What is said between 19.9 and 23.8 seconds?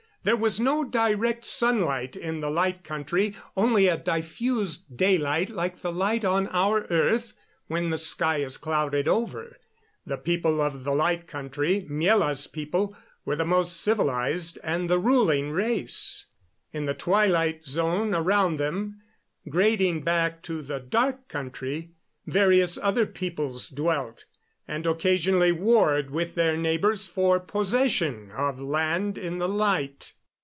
back to the Dark Country, various other peoples